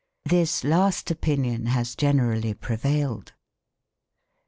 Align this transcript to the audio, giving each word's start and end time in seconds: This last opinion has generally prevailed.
This 0.25 0.63
last 0.63 1.11
opinion 1.11 1.67
has 1.67 1.95
generally 1.95 2.55
prevailed. 2.55 3.33